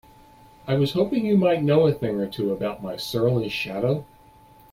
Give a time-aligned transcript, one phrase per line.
[0.67, 4.03] I was hoping you might know a thing or two about my surly shadow?